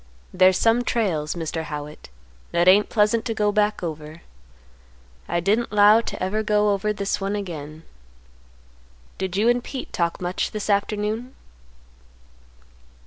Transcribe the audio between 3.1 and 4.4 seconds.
to go back over.